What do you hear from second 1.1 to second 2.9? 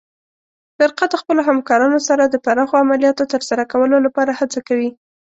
خپلو همکارانو سره د پراخو